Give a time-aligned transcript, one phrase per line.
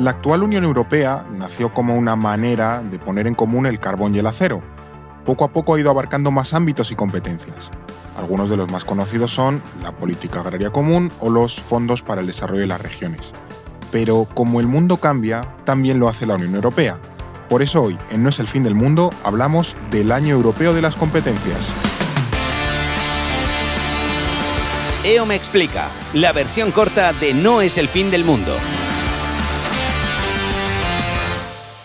[0.00, 4.18] La actual Unión Europea nació como una manera de poner en común el carbón y
[4.18, 4.62] el acero.
[5.26, 7.70] Poco a poco ha ido abarcando más ámbitos y competencias.
[8.16, 12.26] Algunos de los más conocidos son la política agraria común o los fondos para el
[12.26, 13.32] desarrollo de las regiones.
[13.92, 16.98] Pero como el mundo cambia, también lo hace la Unión Europea.
[17.50, 20.80] Por eso hoy, en No es el fin del mundo, hablamos del Año Europeo de
[20.80, 21.60] las Competencias.
[25.04, 28.56] EO me explica, la versión corta de No es el fin del mundo.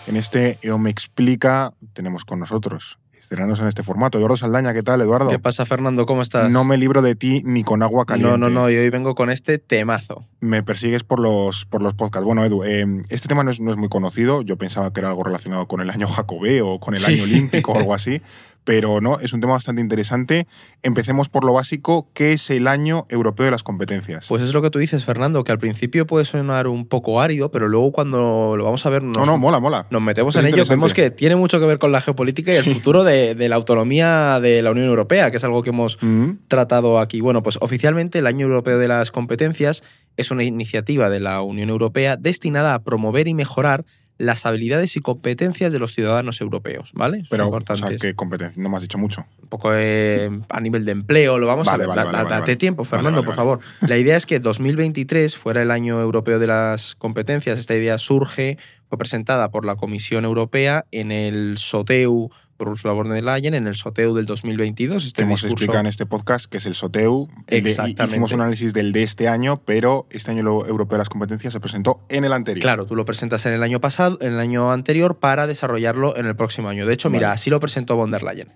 [0.06, 4.18] En este EO me explica tenemos con nosotros estrenarnos en este formato.
[4.18, 5.30] Eduardo Saldaña, ¿qué tal, Eduardo?
[5.30, 6.06] ¿Qué pasa, Fernando?
[6.06, 6.48] ¿Cómo estás?
[6.48, 8.38] No me libro de ti ni con agua caliente.
[8.38, 10.24] No, no, no, y hoy vengo con este temazo.
[10.38, 12.24] Me persigues por los, por los podcasts.
[12.24, 14.42] Bueno, Edu, eh, este tema no es, no es, muy conocido.
[14.42, 17.72] Yo pensaba que era algo relacionado con el año Jacobeo o con el año olímpico
[17.72, 18.22] o algo así,
[18.66, 20.48] pero no, es un tema bastante interesante.
[20.82, 24.26] Empecemos por lo básico, ¿qué es el año europeo de las competencias?
[24.28, 27.52] Pues es lo que tú dices, Fernando, que al principio puede sonar un poco árido,
[27.52, 29.86] pero luego cuando lo vamos a ver nos, no, no, mola, mola.
[29.90, 32.64] nos metemos en ello, vemos que tiene mucho que ver con la geopolítica y el
[32.64, 36.06] futuro de, de, la autonomía de la Unión Europea, que es algo que hemos mm
[36.06, 36.38] -hmm.
[36.48, 37.20] tratado aquí.
[37.20, 39.84] Bueno, pues oficialmente el año europeo de las competencias
[40.16, 43.84] es una iniciativa de la Unión Europea destinada a promover y mejorar
[44.18, 47.24] las habilidades y competencias de los ciudadanos europeos, ¿vale?
[47.28, 48.62] Pero, o sea, ¿qué competencia?
[48.62, 49.26] No me has dicho mucho.
[49.42, 51.96] Un poco eh, a nivel de empleo, lo vamos vale, a ver.
[51.96, 53.60] Vale, da, vale, date tiempo, Fernando, por favor.
[53.80, 57.58] La idea es que 2023 fuera el año europeo de las competencias.
[57.58, 58.58] Esta idea surge,
[58.88, 63.66] fue presentada por la Comisión Europea en el SOTEU por Ursula von der Leyen en
[63.66, 65.04] el SOTEU del 2022.
[65.04, 65.54] Este hemos discurso...
[65.54, 67.28] explicado en este podcast que es el SOTEU.
[67.46, 68.02] Exactamente.
[68.02, 71.52] De, hicimos un análisis del de este año, pero este año europeo de las competencias
[71.52, 72.62] se presentó en el anterior.
[72.62, 76.26] Claro, tú lo presentas en el año pasado, en el año anterior, para desarrollarlo en
[76.26, 76.86] el próximo año.
[76.86, 77.34] De hecho, mira, vale.
[77.34, 78.48] así lo presentó von der Leyen.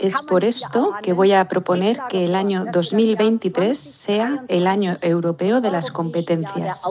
[0.00, 5.60] Es por esto que voy a proponer que el año 2023 sea el año europeo
[5.60, 6.82] de las competencias.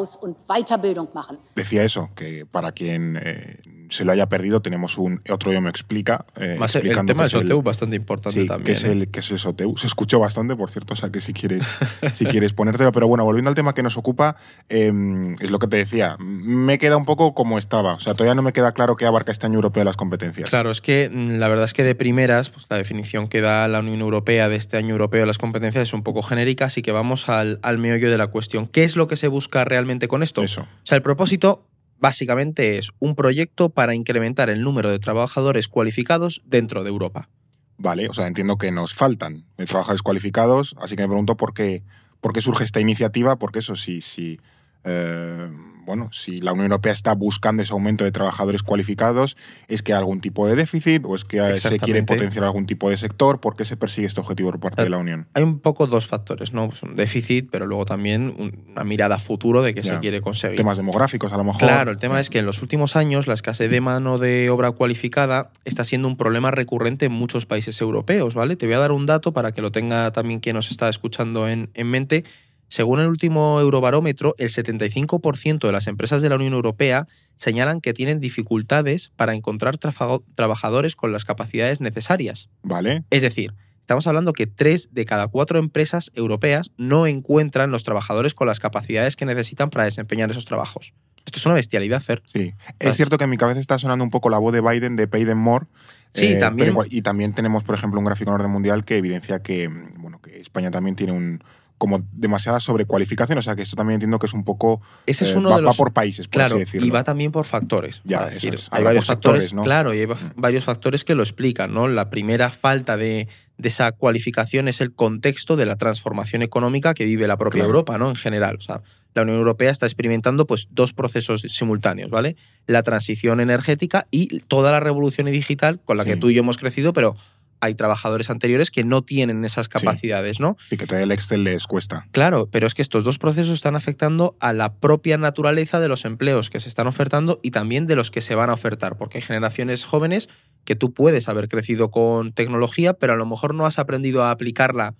[1.55, 3.57] Decía eso, que para quien eh,
[3.89, 6.25] se lo haya perdido, tenemos un otro yo me explica.
[6.35, 8.65] Eh, Más el tema del SOTEU es bastante importante sí, también.
[8.65, 8.91] Que es, ¿eh?
[8.91, 9.77] el, que es el SOTEU.
[9.77, 11.65] Se escuchó bastante, por cierto, o sea que si quieres,
[12.13, 12.91] si quieres ponértelo.
[12.91, 14.35] Pero bueno, volviendo al tema que nos ocupa,
[14.69, 14.91] eh,
[15.39, 16.17] es lo que te decía.
[16.19, 17.93] Me queda un poco como estaba.
[17.93, 20.49] O sea, todavía no me queda claro qué abarca este año europeo de las competencias.
[20.49, 23.67] Claro, es que mm, la verdad es que de primeras, pues la definición que da
[23.67, 26.81] la Unión Europea de este año europeo de las competencias es un poco genérica, así
[26.81, 28.67] que vamos al, al meollo de la cuestión.
[28.67, 30.41] ¿Qué es lo que se busca realmente con esto?
[30.43, 30.61] Eso.
[30.61, 31.65] O sea, el propósito
[32.03, 37.29] básicamente es un proyecto para incrementar el número de trabajadores cualificados dentro de Europa.
[37.77, 41.81] Vale, o sea, entiendo que nos faltan trabajadores cualificados, así que me pregunto por qué,
[42.19, 44.37] por qué surge esta iniciativa, porque eso sí, sí.
[44.83, 45.49] Eh,
[45.85, 49.99] bueno, si la Unión Europea está buscando ese aumento de trabajadores cualificados, ¿es que hay
[49.99, 53.39] algún tipo de déficit o es que se quiere potenciar algún tipo de sector?
[53.39, 55.27] ¿Por qué se persigue este objetivo por parte de la Unión?
[55.33, 56.67] Hay un poco dos factores, ¿no?
[56.69, 60.57] Pues un déficit, pero luego también una mirada a futuro de qué se quiere conseguir.
[60.57, 61.61] Temas demográficos, a lo mejor.
[61.61, 64.71] Claro, el tema es que en los últimos años la escasez de mano de obra
[64.71, 68.55] cualificada está siendo un problema recurrente en muchos países europeos, ¿vale?
[68.55, 71.47] Te voy a dar un dato para que lo tenga también quien nos está escuchando
[71.47, 72.23] en, en mente.
[72.69, 77.93] Según el último Eurobarómetro, el 75% de las empresas de la Unión Europea señalan que
[77.93, 82.49] tienen dificultades para encontrar trabajadores con las capacidades necesarias.
[82.63, 83.03] Vale.
[83.09, 88.33] Es decir, estamos hablando que tres de cada cuatro empresas europeas no encuentran los trabajadores
[88.33, 90.93] con las capacidades que necesitan para desempeñar esos trabajos.
[91.25, 92.21] Esto es una bestialidad, Fer.
[92.25, 92.53] Sí.
[92.79, 95.07] Es cierto que en mi cabeza está sonando un poco la voz de Biden de
[95.07, 95.65] Pay them more.
[96.13, 96.75] Sí, eh, también.
[96.89, 100.39] Y también tenemos, por ejemplo, un gráfico en orden mundial que evidencia que, bueno, que
[100.39, 101.43] España también tiene un
[101.83, 105.35] como demasiada sobrecualificación, o sea que esto también entiendo que es un poco ese es
[105.35, 106.87] uno eh, va, de los, va, por países, por claro, así decirlo.
[106.87, 107.99] y va también por factores.
[108.05, 108.69] Ya, decir, es.
[108.71, 109.63] hay varios factores, sectores, ¿no?
[109.63, 110.07] claro, y hay
[110.37, 111.89] varios factores que lo explican, ¿no?
[111.89, 113.27] La primera falta de,
[113.57, 117.71] de, esa cualificación es el contexto de la transformación económica que vive la propia claro.
[117.71, 118.07] Europa, ¿no?
[118.07, 118.81] En general, o sea,
[119.13, 122.37] la Unión Europea está experimentando pues dos procesos simultáneos, ¿vale?
[122.65, 126.11] La transición energética y toda la revolución digital con la Sí.
[126.11, 127.17] que tú y yo hemos crecido, pero
[127.63, 130.57] hay trabajadores anteriores que no tienen esas capacidades, ¿no?
[130.69, 132.07] Y que todavía el Excel les cuesta.
[132.11, 136.03] Claro, pero es que estos dos procesos están afectando a la propia naturaleza de los
[136.03, 139.19] empleos que se están ofertando y también de los que se van a ofertar, porque
[139.19, 140.27] hay generaciones jóvenes
[140.65, 144.31] que tú puedes haber crecido con tecnología, pero a lo mejor no has aprendido a
[144.31, 144.95] aplicarla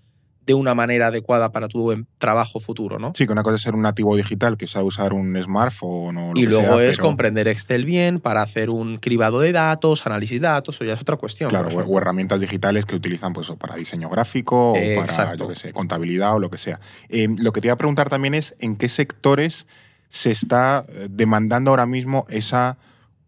[0.45, 3.13] de una manera adecuada para tu em, trabajo futuro, ¿no?
[3.15, 6.33] Sí, que una cosa es ser un nativo digital que sabe usar un smartphone o
[6.33, 9.51] lo y que luego sea, es pero, comprender Excel bien para hacer un cribado de
[9.51, 11.49] datos, análisis de datos, o ya es otra cuestión.
[11.49, 15.43] Claro, o, herramientas digitales que utilizan pues, para diseño gráfico o para, Exacto.
[15.43, 16.79] yo que sé, contabilidad o lo que sea.
[17.09, 19.65] Eh, lo que te iba a preguntar también es en qué sectores
[20.09, 22.77] se está eh, demandando ahora mismo esa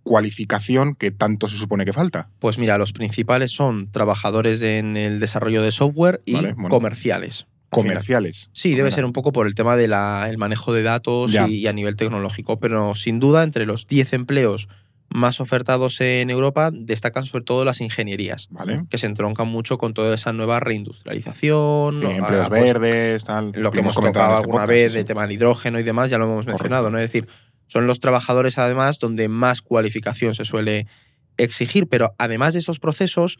[0.05, 2.29] cualificación que tanto se supone que falta.
[2.39, 6.69] Pues mira, los principales son trabajadores en el desarrollo de software y Vale, bueno.
[6.69, 7.47] comerciales.
[7.71, 8.49] comerciales.
[8.53, 11.73] Sí, debe ser un poco por el tema del manejo de datos y, y a
[11.73, 14.69] nivel tecnológico, pero sin duda entre los 10 empleos
[15.09, 18.85] más ofertados en Europa destacan sobre todo las ingenierías, ¿Vale?
[18.89, 22.01] que se entroncan mucho con toda esa nueva reindustrialización.
[22.01, 23.51] Sí, empleos verdes, tal.
[23.55, 26.09] lo que hemos comentado este alguna podcast, vez, sí, el tema del hidrógeno y demás,
[26.09, 26.97] ya lo hemos mencionado, ¿no?
[26.97, 27.27] Es decir,
[27.67, 30.87] son los trabajadores además donde más cualificación se suele
[31.37, 33.37] exigir, pero además de esos procesos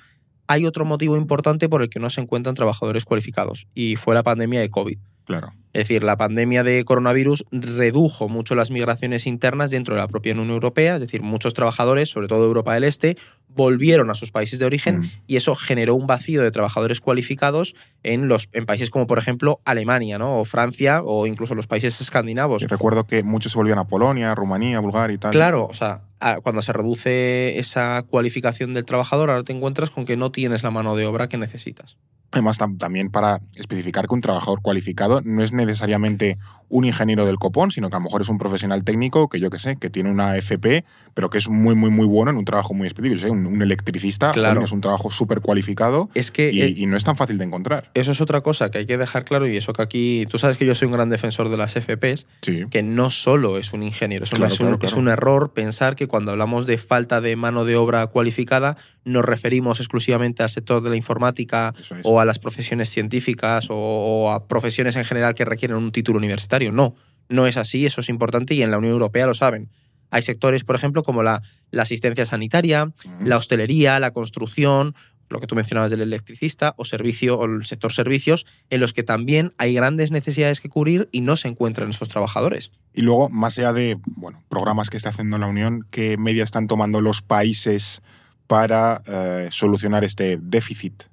[0.47, 4.23] hay otro motivo importante por el que no se encuentran trabajadores cualificados y fue la
[4.23, 4.97] pandemia de COVID.
[5.25, 5.53] Claro.
[5.73, 10.33] Es decir, la pandemia de coronavirus redujo mucho las migraciones internas dentro de la propia
[10.33, 13.17] Unión Europea, es decir, muchos trabajadores, sobre todo de Europa del Este,
[13.55, 15.11] volvieron a sus países de origen Mm.
[15.27, 19.59] y eso generó un vacío de trabajadores cualificados en, los, en países como, por ejemplo,
[19.65, 20.39] Alemania, ¿no?
[20.39, 22.61] o Francia, o incluso los países escandinavos.
[22.61, 25.31] Y recuerdo que muchos se volvían a Polonia, Rumanía, Bulgaria y tal.
[25.31, 26.01] Claro, o sea,
[26.43, 30.71] cuando se reduce esa cualificación del trabajador, ahora te encuentras con que no tienes la
[30.71, 31.97] mano de obra que necesitas.
[32.31, 36.37] Además, tam- también para especificar que un trabajador cualificado no es necesariamente
[36.67, 39.49] un ingeniero del copón, sino que a lo mejor es un profesional técnico que yo
[39.49, 42.43] que sé, que tiene una FP, pero que es muy, muy, muy bueno en un
[42.45, 43.15] trabajo muy específico.
[43.21, 44.63] Yo sé, un, un electricista Claro.
[44.63, 47.45] es un trabajo súper cualificado Es que y, eh, y no es tan fácil de
[47.45, 47.89] encontrar.
[47.93, 50.57] eso es otra cosa que hay que dejar claro y eso que aquí, tú sabes
[50.57, 52.65] que yo soy un gran defensor de las FPs, Sí.
[52.69, 54.93] que no solo es un ingeniero, es, un- Claro, es un, claro, claro.
[54.93, 59.23] es un error pensar que cuando hablamos de falta de mano de obra cualificada nos
[59.25, 61.91] referimos exclusivamente al sector de la informática es.
[62.03, 66.17] o a las profesiones científicas o, o a profesiones en general que requieren un título
[66.17, 66.71] universitario.
[66.71, 66.95] No,
[67.29, 69.69] no es así, eso es importante y en la Unión Europea lo saben.
[70.15, 71.41] Hay sectores, por ejemplo, como la,
[71.71, 73.25] la asistencia sanitaria, Mm.
[73.27, 74.95] la hostelería, la construcción,
[75.29, 79.03] lo que tú mencionabas del electricista o servicio o el sector servicios, en los que
[79.03, 82.71] también hay grandes necesidades que cubrir y no se encuentran esos trabajadores.
[82.93, 86.67] Y luego, más allá de bueno, programas que está haciendo la Unión, ¿qué medidas están
[86.67, 88.01] tomando los países
[88.47, 91.03] para eh, solucionar este déficit?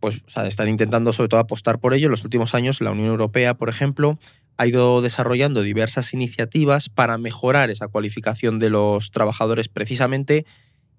[0.00, 2.06] pues o sea, están intentando sobre todo apostar por ello.
[2.06, 4.18] En los últimos años la Unión Europea, por ejemplo,
[4.56, 10.46] ha ido desarrollando diversas iniciativas para mejorar esa cualificación de los trabajadores precisamente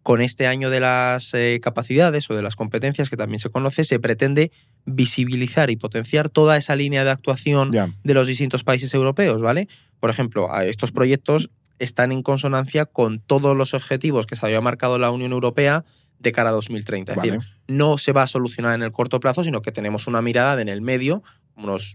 [0.04, 3.84] con este año de las eh, capacidades o de las competencias que también se conoce,
[3.84, 4.52] se pretende
[4.86, 9.68] visibilizar y potenciar toda esa línea de actuación de los distintos países europeos, ¿vale?
[10.00, 11.50] Por ejemplo, estos proyectos
[11.80, 15.84] están en consonancia con todos los objetivos que se había marcado la Unión Europea
[16.20, 17.12] de cara a 2030.
[17.12, 17.32] Es vale.
[17.32, 20.62] decir, no se va a solucionar en el corto plazo, sino que tenemos una mirada
[20.62, 21.22] en el medio,
[21.58, 21.94] unos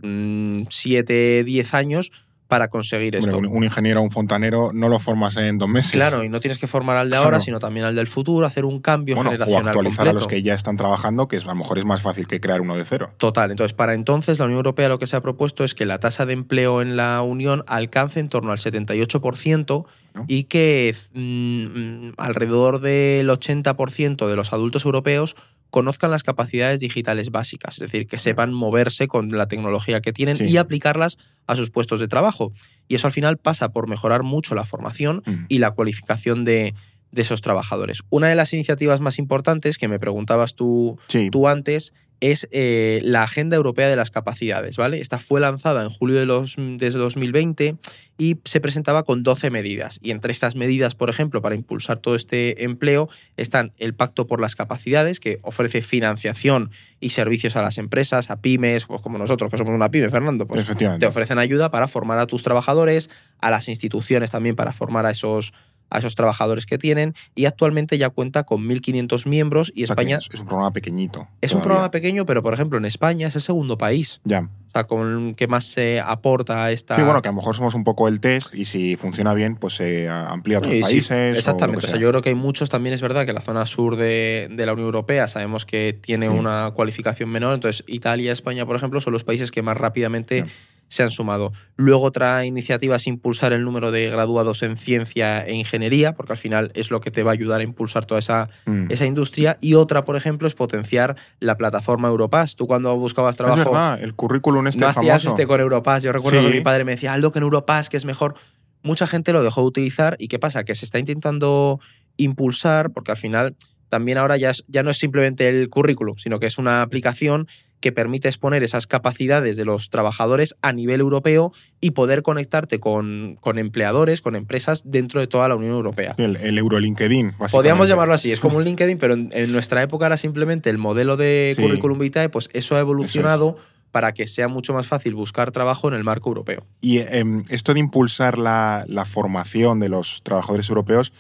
[0.70, 2.12] 7, 10 años,
[2.48, 3.38] para conseguir esto.
[3.38, 5.92] un, un ingeniero o un fontanero no lo formas en dos meses.
[5.92, 7.42] Claro, y no tienes que formar al de ahora, Claro.
[7.44, 10.42] sino también al del futuro, hacer un cambio Bueno, o generacional actualizar a los que
[10.42, 12.84] ya están trabajando, que es- a lo mejor es más fácil que crear uno de
[12.84, 13.14] cero.
[13.16, 13.50] Total.
[13.52, 16.26] Entonces, para entonces, la Unión Europea lo que se ha propuesto es que la tasa
[16.26, 20.24] de empleo en la Unión alcance en torno al 78% ¿No?
[20.28, 25.36] y que mm, alrededor del 80% de los adultos europeos
[25.72, 30.36] conozcan las capacidades digitales básicas, es decir, que sepan moverse con la tecnología que tienen
[30.36, 30.44] Sí.
[30.44, 31.16] y aplicarlas
[31.46, 32.52] a sus puestos de trabajo.
[32.88, 35.46] Y eso al final pasa por mejorar mucho la formación Mm.
[35.48, 36.74] y la cualificación de,
[37.10, 38.02] de esos trabajadores.
[38.10, 43.00] Una de las iniciativas más importantes que me preguntabas tú Sí, tú antes es eh,
[43.02, 45.00] la Agenda Europea de las Capacidades, ¿vale?
[45.00, 47.74] Esta fue lanzada en julio de, los, de 2020
[48.16, 49.98] y se presentaba con 12 medidas.
[50.02, 54.40] Y entre estas medidas, por ejemplo, para impulsar todo este empleo, están el Pacto por
[54.40, 56.70] las Capacidades, que ofrece financiación
[57.00, 60.46] y servicios a las empresas, a pymes, pues como nosotros, que somos una pyme, Fernando,
[60.46, 63.10] pues te ofrecen ayuda para formar a tus trabajadores,
[63.41, 65.52] a las instituciones también para formar a esos,
[65.93, 69.94] a esos trabajadores que tienen y actualmente ya cuenta con 1.500 miembros y O sea
[69.96, 71.29] que España es, un programa pequeñito.
[71.41, 74.41] es un programa pequeño, pero por ejemplo en España es el segundo país, Ya.
[74.41, 76.96] o sea, con que más se aporta a esta...
[76.96, 79.56] Sí, bueno, que a lo mejor somos un poco el test y si funciona bien,
[79.56, 81.39] pues se amplía a otros Sí, sí, países.
[81.39, 81.87] exactamente.
[81.87, 84.49] O, sea, yo creo que hay muchos, también es verdad que la zona sur de,
[84.51, 86.32] de la Unión Europea sabemos que tiene Sí.
[86.34, 90.46] una cualificación menor, entonces Italia y España, por ejemplo, son los países que más rápidamente.
[90.93, 91.53] Se han sumado.
[91.77, 96.39] Luego otra iniciativa es impulsar el número de graduados en ciencia e ingeniería, porque al
[96.39, 98.91] final es lo que te va a ayudar a impulsar toda esa, Mm.
[98.91, 99.56] esa industria.
[99.63, 102.56] Y otra, por ejemplo, es potenciar la plataforma Europass.
[102.56, 105.29] Tú cuando buscabas Es trabajo verdad, el currículum este no hacías famoso.
[105.31, 106.03] este con Europass.
[106.03, 106.49] Yo recuerdo Sí.
[106.49, 108.34] que mi padre me decía, Aldo, que en Europass, que es mejor.
[108.82, 110.17] Mucha gente lo dejó de utilizar.
[110.19, 110.65] ¿Y qué pasa?
[110.65, 111.81] Que se está intentando
[112.19, 113.56] impulsar, porque al final
[113.89, 117.46] también ahora ya, es- ya no es simplemente el currículum, sino que es una aplicación
[117.82, 123.36] que permite exponer esas capacidades de los trabajadores a nivel europeo y poder conectarte con,
[123.43, 126.15] con empleadores, con empresas dentro de toda la Unión Europea.
[126.17, 127.53] El, el Euro LinkedIn, básicamente.
[127.53, 130.79] Podríamos llamarlo así, es como un LinkedIn, pero en, en nuestra época era simplemente el
[130.79, 131.60] modelo de Sí.
[131.62, 133.58] currículum vitae, pues eso ha evolucionado
[133.91, 136.65] para que sea mucho más fácil buscar trabajo en el marco europeo.
[136.81, 141.12] Y em, esto de impulsar la, la formación de los trabajadores europeos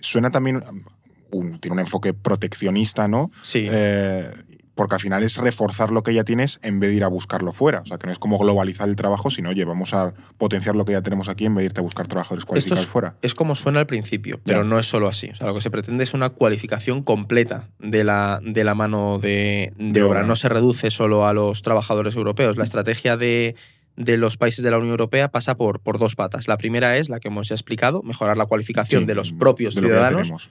[0.00, 0.56] suena también.
[0.70, 0.82] um,
[1.32, 3.30] un- tiene un enfoque proteccionista, ¿no?
[3.42, 3.66] Sí.
[3.70, 4.30] Eh,
[4.80, 7.52] porque al final es reforzar lo que ya tienes en vez de ir a buscarlo
[7.52, 7.80] fuera.
[7.80, 10.86] O sea, que no es como globalizar el trabajo, sino, oye, vamos a potenciar lo
[10.86, 13.14] que ya tenemos aquí en vez de irte a buscar trabajadores cualificados es, fuera.
[13.20, 14.64] Es como suena al principio, pero Ya.
[14.66, 15.28] no es solo así.
[15.28, 19.18] O sea, lo que se pretende es una cualificación completa de la, de la mano
[19.18, 20.20] de, de De obra.
[20.20, 20.26] obra.
[20.28, 22.56] No se reduce solo a los trabajadores europeos.
[22.56, 23.56] La estrategia de,
[23.96, 26.48] de los países de la Unión Europea pasa por, por dos patas.
[26.48, 29.74] La primera es la que hemos ya explicado, mejorar la cualificación Sí, de los propios
[29.74, 30.48] de ciudadanos.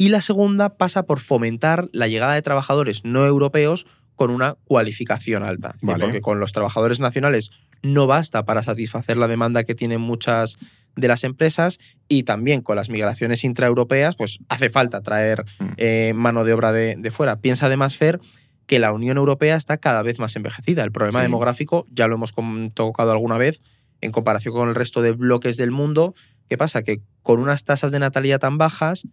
[0.00, 5.42] Y la segunda pasa por fomentar la llegada de trabajadores no europeos con una cualificación
[5.42, 5.74] alta.
[5.82, 6.04] Vale.
[6.04, 7.50] Porque con los trabajadores nacionales
[7.82, 10.56] no basta para satisfacer la demanda que tienen muchas
[10.96, 11.78] de las empresas
[12.08, 15.64] y también con las migraciones intraeuropeas, pues hace falta traer Mm.
[15.76, 17.36] eh, mano de obra de, de fuera.
[17.36, 18.20] Piensa además, Fer,
[18.66, 20.82] que la Unión Europea está cada vez más envejecida.
[20.82, 21.24] El problema Sí.
[21.24, 22.32] demográfico ya lo hemos
[22.72, 23.60] tocado alguna vez
[24.00, 26.14] en comparación con el resto de bloques del mundo.
[26.48, 26.82] ¿Qué pasa?
[26.82, 29.06] Que con unas tasas de natalidad tan bajas,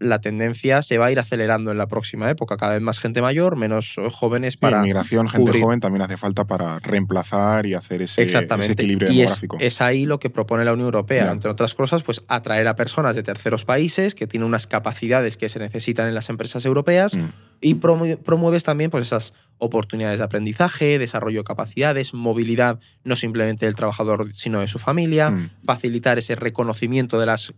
[0.00, 2.56] la tendencia se va a ir acelerando en la próxima época.
[2.56, 4.82] Cada vez más gente mayor, menos eh, jóvenes Sí, para.
[4.82, 5.62] migración, gente cubrir.
[5.62, 8.72] joven también hace falta para reemplazar y hacer ese, ese Exactamente.
[8.72, 9.58] equilibrio y es, demográfico.
[9.60, 13.14] es ahí lo que propone la Unión Europea, entre otras cosas, pues atraer a personas
[13.14, 17.28] de terceros países que tienen unas capacidades que se necesitan en las empresas europeas Mm.
[17.60, 23.66] Y promu- promueves también pues, esas oportunidades de aprendizaje, desarrollo de capacidades, movilidad no simplemente
[23.66, 25.50] del trabajador, sino de su familia, Mm.
[25.64, 27.52] facilitar ese reconocimiento de las,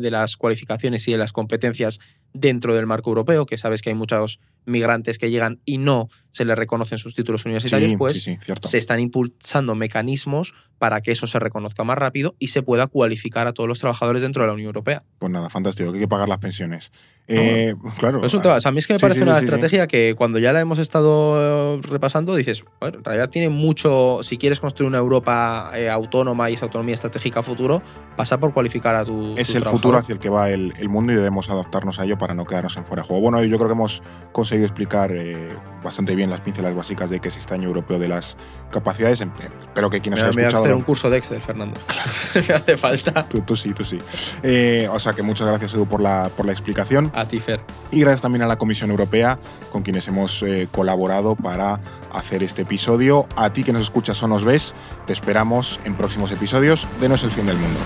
[0.00, 1.98] de las cualificaciones y de las competencias
[2.32, 6.44] dentro del marco europeo, que sabes que hay muchos migrantes que llegan y no se
[6.44, 8.68] les reconocen sus títulos universitarios, Sí, pues sí, sí, cierto.
[8.68, 13.48] se están impulsando mecanismos para que eso se reconozca más rápido y se pueda cualificar
[13.48, 15.02] a todos los trabajadores dentro de la Unión Europea.
[15.18, 16.92] Pues nada, fantástico, que hay que pagar las pensiones.
[17.30, 18.24] Eh, claro.
[18.24, 19.44] Es un tema- o sea, a mí es que me Sí, parece sí, una sí,
[19.44, 24.20] estrategia que cuando ya la hemos estado eh, repasando dices, bueno, en realidad tiene mucho,
[24.22, 27.82] si quieres construir una Europa eh, autónoma y esa autonomía estratégica a futuro,
[28.16, 29.34] pasa por cualificar a tu...
[29.36, 32.04] es tu el futuro hacia el que va el, el mundo y debemos adaptarnos a
[32.04, 33.22] ello para no quedarnos en fuera de juego.
[33.22, 35.50] Bueno, yo creo que hemos conseguido explicar eh,
[35.84, 38.36] bastante bien las pincelas básicas de que es este año europeo de las
[38.70, 39.20] capacidades.
[39.20, 40.64] Espero que quien nos haya me voy a escuchado...
[40.64, 41.78] hacer un curso de Excel, Fernando.
[42.48, 43.28] me hace falta.
[43.28, 43.98] Tú, tú sí, tú sí.
[44.42, 47.12] Eh, o sea que muchas gracias, Edu, por la, por la explicación.
[47.18, 47.60] A ti, Fer.
[47.90, 49.38] Y gracias también a la Comisión Europea,
[49.72, 51.80] con quienes hemos eh, colaborado para
[52.12, 53.26] hacer este episodio.
[53.34, 54.72] A ti que nos escuchas o nos ves,
[55.06, 57.80] te esperamos en próximos episodios de No es el fin del mundo.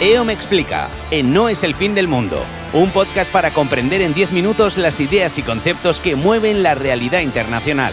[0.00, 4.14] EO me explica, en No es el fin del mundo, un podcast para comprender en
[4.14, 7.92] 10 minutos las ideas y conceptos que mueven la realidad internacional.